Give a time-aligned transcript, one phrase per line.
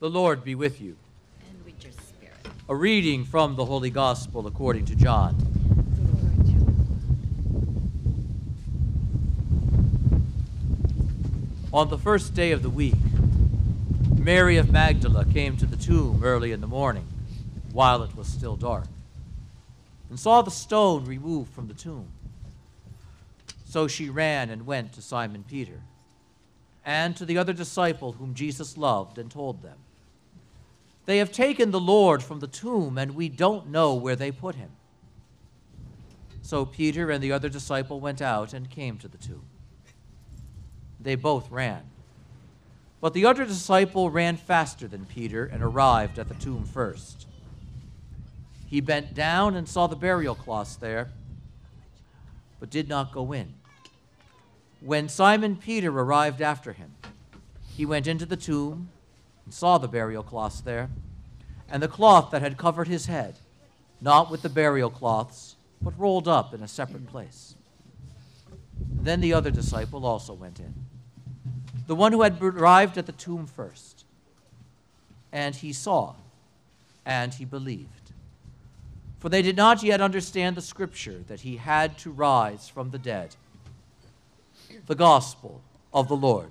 [0.00, 0.96] The Lord be with you.
[1.48, 2.36] And with your spirit.
[2.68, 5.36] A reading from the Holy Gospel according to John.
[11.72, 12.94] On the first day of the week,
[14.18, 17.06] Mary of Magdala came to the tomb early in the morning,
[17.72, 18.86] while it was still dark,
[20.10, 22.08] and saw the stone removed from the tomb.
[23.64, 25.80] So she ran and went to Simon Peter
[26.84, 29.78] and to the other disciple whom Jesus loved and told them,
[31.06, 34.54] They have taken the Lord from the tomb, and we don't know where they put
[34.54, 34.70] him.
[36.42, 39.46] So Peter and the other disciple went out and came to the tomb.
[41.00, 41.82] They both ran.
[43.00, 47.26] But the other disciple ran faster than Peter and arrived at the tomb first.
[48.66, 51.10] He bent down and saw the burial cloths there,
[52.60, 53.54] but did not go in.
[54.84, 56.92] When Simon Peter arrived after him,
[57.74, 58.90] he went into the tomb
[59.46, 60.90] and saw the burial cloths there,
[61.70, 63.36] and the cloth that had covered his head,
[64.02, 67.54] not with the burial cloths, but rolled up in a separate place.
[68.78, 70.74] Then the other disciple also went in,
[71.86, 74.04] the one who had arrived at the tomb first.
[75.32, 76.14] And he saw,
[77.06, 78.12] and he believed.
[79.18, 82.98] For they did not yet understand the scripture that he had to rise from the
[82.98, 83.36] dead.
[84.86, 86.50] The gospel of the Lord.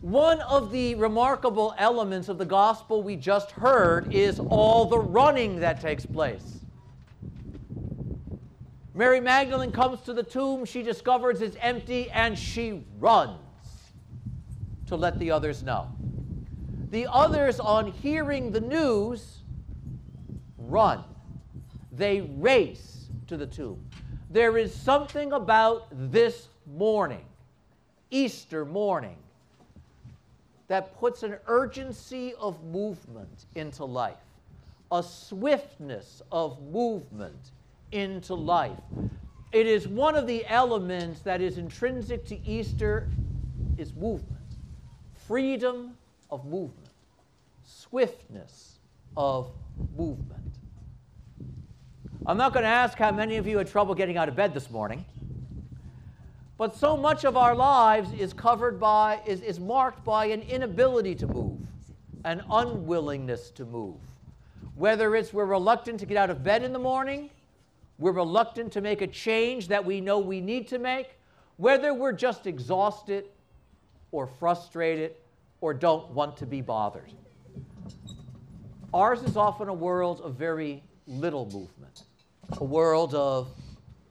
[0.00, 5.60] One of the remarkable elements of the gospel we just heard is all the running
[5.60, 6.60] that takes place.
[8.94, 13.40] Mary Magdalene comes to the tomb, she discovers it's empty, and she runs
[14.86, 15.88] to let the others know.
[16.90, 19.42] The others, on hearing the news,
[20.56, 21.02] run.
[21.96, 23.82] They race to the tomb.
[24.28, 27.24] There is something about this morning,
[28.10, 29.16] Easter morning,
[30.68, 34.16] that puts an urgency of movement into life,
[34.92, 37.52] a swiftness of movement
[37.92, 38.78] into life.
[39.52, 43.08] It is one of the elements that is intrinsic to Easter
[43.78, 44.32] is movement.
[45.26, 45.96] Freedom
[46.30, 46.90] of movement,
[47.64, 48.80] swiftness
[49.16, 49.50] of
[49.96, 50.55] movement.
[52.28, 54.52] I'm not going to ask how many of you had trouble getting out of bed
[54.52, 55.04] this morning.
[56.58, 61.14] But so much of our lives is covered by, is, is marked by an inability
[61.16, 61.60] to move,
[62.24, 64.00] an unwillingness to move.
[64.74, 67.30] Whether it's we're reluctant to get out of bed in the morning,
[67.98, 71.18] we're reluctant to make a change that we know we need to make,
[71.58, 73.26] whether we're just exhausted
[74.10, 75.14] or frustrated
[75.60, 77.12] or don't want to be bothered.
[78.92, 82.02] Ours is often a world of very little movement,
[82.52, 83.48] a world of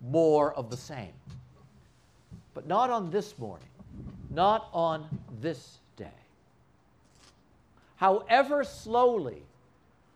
[0.00, 1.12] more of the same.
[2.54, 3.68] But not on this morning,
[4.30, 5.06] not on
[5.40, 6.08] this day.
[7.96, 9.42] However slowly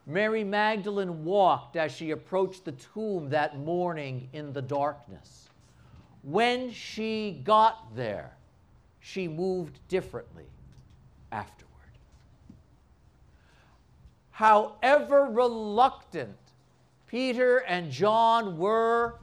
[0.07, 5.51] Mary Magdalene walked as she approached the tomb that morning in the darkness,
[6.23, 8.33] when she got there,
[9.01, 10.47] she moved differently
[11.31, 11.69] afterward.
[14.31, 16.37] However reluctant
[17.09, 19.15] Peter and John were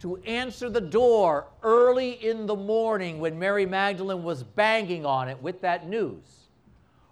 [0.00, 5.42] to answer the door early in the morning when Mary Magdalene was banging on it
[5.42, 6.48] with that news.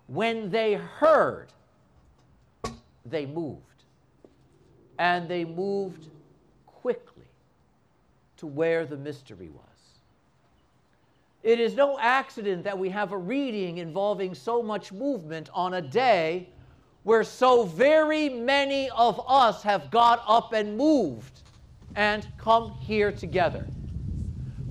[0.06, 1.48] When they heard,
[3.06, 3.60] they moved.
[4.98, 6.08] And they moved
[6.66, 7.24] quickly
[8.36, 9.62] to where the mystery was.
[11.42, 15.82] It is no accident that we have a reading involving so much movement on a
[15.82, 16.50] day
[17.02, 21.42] where so very many of us have got up and moved
[21.96, 23.66] and come here together.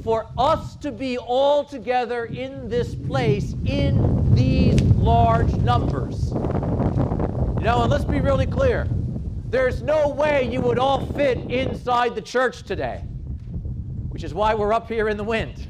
[0.04, 6.32] For us to be all together in this place in these large numbers.
[6.32, 8.88] You know, and let's be really clear
[9.50, 13.00] there's no way you would all fit inside the church today,
[14.10, 15.68] which is why we're up here in the wind.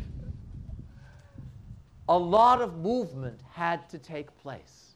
[2.08, 4.91] A lot of movement had to take place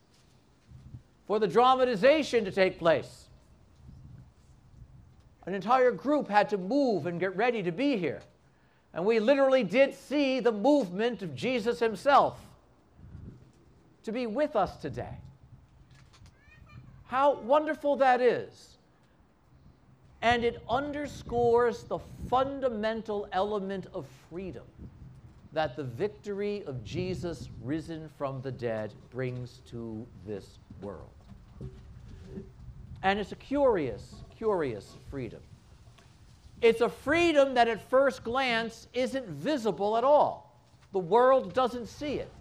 [1.28, 3.26] for the dramatization to take place
[5.46, 8.22] an entire group had to move and get ready to be here.
[8.94, 12.40] And we literally did see the movement of Jesus himself
[14.04, 15.18] to be with us today.
[17.08, 18.78] How wonderful that is.
[20.22, 22.00] And it underscores the
[22.30, 24.64] fundamental element of freedom
[25.54, 31.15] that the victory of Jesus risen from the dead brings to this world.
[33.06, 35.40] And it's a curious curious freedom.
[36.62, 40.60] It's a freedom that at first glance isn't visible at all.
[40.92, 42.32] The world doesn't see it.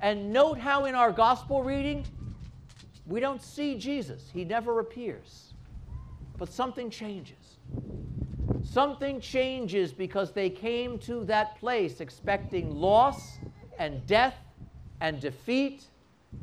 [0.00, 2.06] And note how in our gospel reading,
[3.06, 5.54] we don't see Jesus, he never appears.
[6.38, 7.58] But something changes.
[8.62, 13.38] Something changes because they came to that place expecting loss
[13.78, 14.36] and death
[15.00, 15.84] and defeat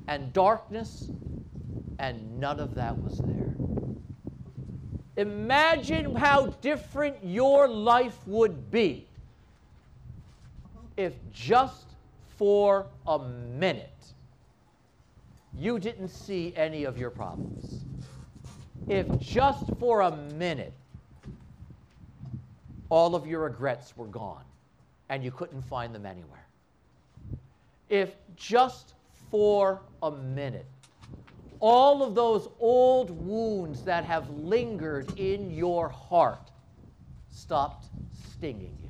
[0.08, 1.10] and darkness,
[2.00, 3.54] and none of that was there.
[5.18, 9.08] Imagine how different your life would be
[10.96, 11.88] if just
[12.38, 13.90] for a minute
[15.58, 17.84] you didn't see any of your problems.
[18.88, 20.74] If just for a minute
[22.90, 24.46] all of your regrets were gone
[25.10, 26.46] and you couldn't find them anywhere.
[27.90, 28.94] If just
[29.32, 30.66] for a minute
[31.60, 36.52] all of those old wounds that have lingered in your heart
[37.30, 38.90] stopped stinging you.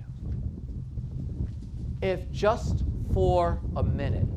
[2.02, 4.28] If just for a minute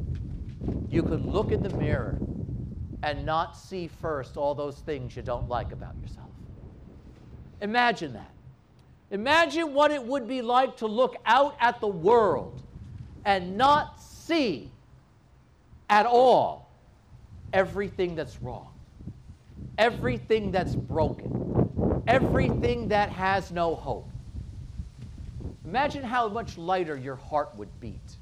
[0.88, 2.20] you could look in the mirror
[3.02, 6.30] and not see first all those things you don't like about yourself.
[7.60, 8.34] Imagine that.
[9.10, 12.62] Imagine what it would be like to look out at the world
[13.24, 14.72] and not see
[15.88, 16.69] at all
[17.52, 18.68] everything that's wrong,
[19.78, 21.28] everything that's broken,
[22.06, 24.10] everything that has no hope.
[25.64, 28.16] Imagine how much lighter your heart would beat,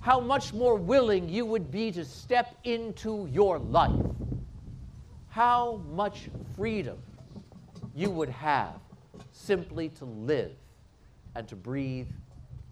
[0.00, 3.90] how much more willing you would be to step into your life,
[5.28, 6.98] how much freedom
[7.94, 8.74] you would have
[9.32, 10.52] simply to live
[11.34, 12.08] and to breathe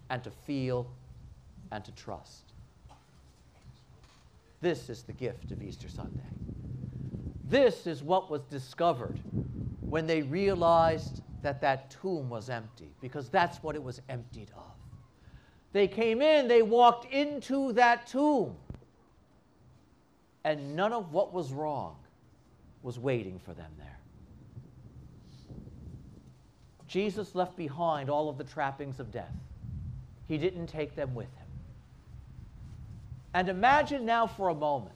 [0.09, 0.91] and to feel
[1.71, 2.48] and to trust.
[4.61, 6.23] This is the gift of Easter Sunday.
[7.49, 9.15] This is what was discovered
[9.89, 14.63] when they realized that that tomb was empty, because that's what it was emptied of.
[15.71, 18.55] They came in, they walked into that tomb,
[20.43, 21.95] and none of what was wrong
[22.81, 23.99] was waiting for them there.
[26.87, 29.35] Jesus left behind all of the trappings of death.
[30.27, 31.38] He didn't take them with him.
[33.33, 34.95] And imagine now for a moment,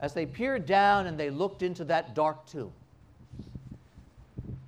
[0.00, 2.72] as they peered down and they looked into that dark tomb,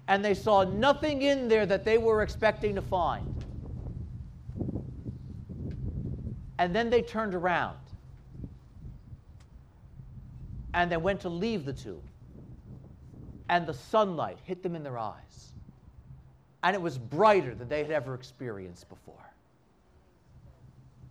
[0.08, 3.24] and they saw nothing in there that they were expecting to find.
[6.58, 7.78] And then they turned around
[10.74, 12.02] and they went to leave the tomb,
[13.48, 15.52] and the sunlight hit them in their eyes
[16.62, 19.31] and it was brighter than they had ever experienced before.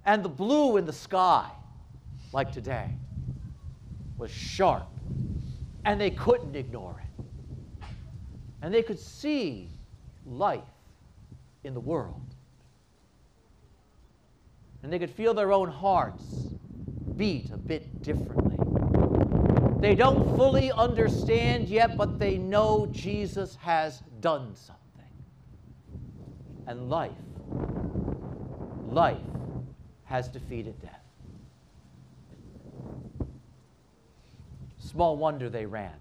[0.06, 1.50] And the blue in the sky,
[2.34, 2.90] like today,
[4.18, 4.88] was sharp,
[5.86, 7.26] and they couldn't ignore it.
[8.62, 9.70] And they could see
[10.26, 10.62] life
[11.64, 12.22] in the world.
[14.84, 16.24] And they could feel their own hearts
[17.16, 18.58] beat a bit differently.
[19.80, 24.82] They don't fully understand yet, but they know Jesus has done something
[26.68, 27.12] and life.
[28.90, 29.18] Life
[30.12, 31.00] has defeated death.
[34.78, 35.94] Small wonder they ran.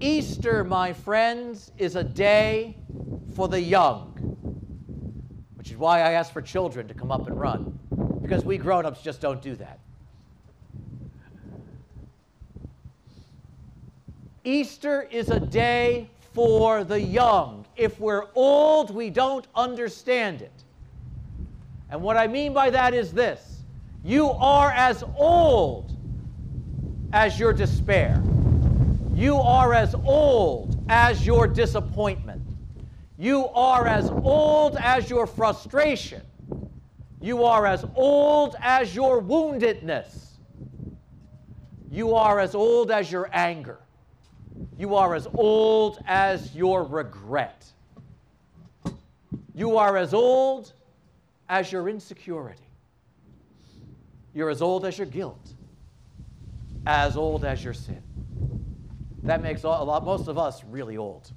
[0.00, 2.76] Easter, my friends, is a day
[3.34, 4.10] for the young,
[5.54, 7.78] which is why I ask for children to come up and run,
[8.20, 9.78] because we grown ups just don't do that.
[14.44, 17.64] Easter is a day for the young.
[17.76, 20.63] If we're old, we don't understand it.
[21.94, 23.62] And what I mean by that is this.
[24.02, 25.92] You are as old
[27.12, 28.20] as your despair,
[29.12, 32.40] you are as old as your disappointment,
[33.16, 36.22] you are as old as your frustration,
[37.20, 40.38] you are as old as your woundedness,
[41.92, 43.78] you are as old as your anger.
[44.76, 47.64] You are as old as your regret.
[49.54, 50.72] You are as old
[51.48, 52.62] as your insecurity.
[54.32, 55.54] You're as old as your guilt,
[56.86, 58.02] as old as your sin.
[59.22, 61.30] That makes a lot, most of us really old,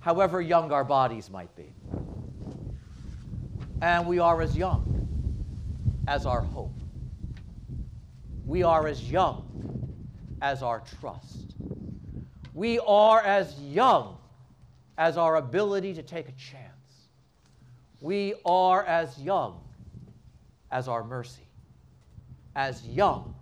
[0.00, 1.72] however young our bodies might be.
[3.80, 5.08] And we are as young
[6.06, 6.74] as our hope.
[8.46, 9.48] We are as young
[10.40, 11.52] as our trust
[12.54, 14.18] we are as young
[14.98, 16.81] as our ability to take a chance.
[18.02, 19.60] We are as young
[20.72, 21.46] as our mercy,
[22.56, 23.32] as young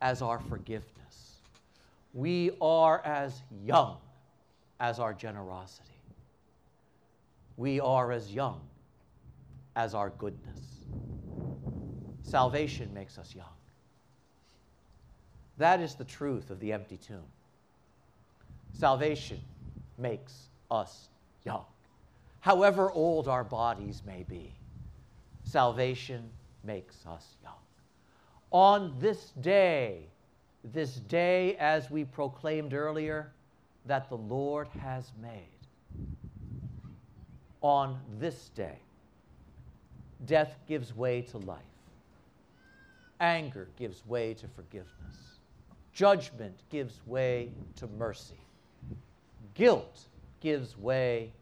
[0.00, 1.40] as our forgiveness.
[2.14, 3.96] We are as young
[4.78, 5.90] as our generosity.
[7.56, 8.60] We are as young
[9.74, 10.60] as our goodness.
[12.22, 13.46] Salvation makes us young.
[15.58, 17.26] That is the truth of the empty tomb.
[18.72, 19.40] Salvation
[19.98, 21.08] makes us
[21.44, 21.64] young.
[22.46, 24.54] However old our bodies may be,
[25.42, 26.30] salvation
[26.62, 27.58] makes us young.
[28.52, 30.06] On this day,
[30.62, 33.32] this day, as we proclaimed earlier,
[33.86, 35.58] that the Lord has made,
[37.62, 38.78] on this day,
[40.24, 41.58] death gives way to life,
[43.18, 45.40] anger gives way to forgiveness,
[45.92, 48.38] judgment gives way to mercy,
[49.54, 50.04] guilt
[50.40, 51.32] gives way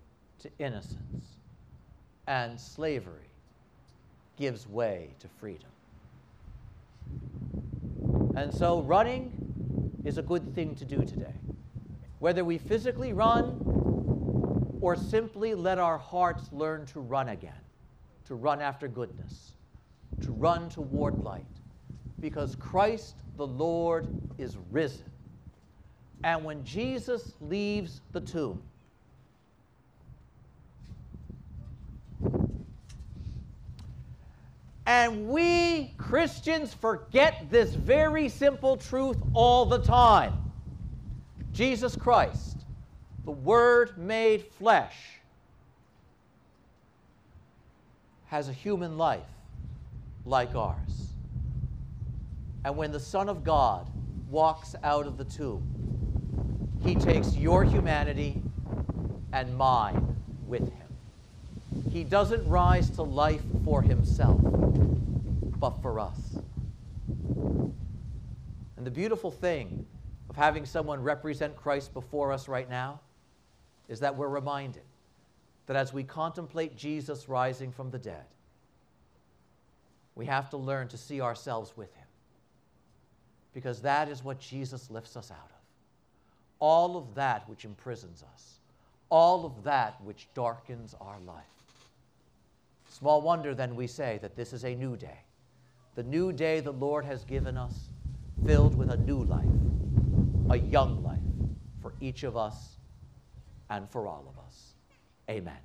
[0.45, 1.25] to innocence,
[2.27, 3.31] and slavery
[4.37, 5.71] gives way to freedom.
[8.37, 9.33] And so, running
[10.05, 11.33] is a good thing to do today.
[12.19, 13.59] Whether we physically run
[14.83, 17.53] or simply let our hearts learn to run again,
[18.27, 19.53] to run after goodness,
[20.21, 21.47] to run toward light,
[22.21, 25.11] because Christ the Lord is risen.
[26.23, 28.63] And when Jesus leaves the tomb,
[34.87, 40.35] And we Christians forget this very simple truth all the time.
[41.53, 42.59] Jesus Christ,
[43.25, 44.97] the Word made flesh,
[48.26, 49.23] has a human life
[50.26, 51.09] like ours.
[52.64, 53.88] And when the Son of God
[54.29, 55.62] walks out of the tomb,
[56.83, 58.43] he takes your humanity
[59.33, 60.84] and mine with him.
[61.88, 64.40] He doesn't rise to life for himself,
[65.61, 66.38] but for us.
[68.76, 69.87] And the beautiful thing
[70.28, 73.00] of having someone represent Christ before us right now
[73.88, 74.83] is that we're reminded
[75.66, 78.25] that as we contemplate Jesus rising from the dead,
[80.14, 82.07] we have to learn to see ourselves with him.
[83.52, 85.62] Because that is what Jesus lifts us out of.
[86.59, 88.59] All of that which imprisons us,
[89.11, 91.45] all of that which darkens our life.
[92.95, 95.19] Small wonder then we say that this is a new day,
[95.97, 97.91] the new day the Lord has given us,
[98.47, 99.49] filled with a new life,
[100.49, 101.19] a young life
[101.83, 102.77] for each of us
[103.69, 104.75] and for all of us.
[105.29, 105.59] Amen.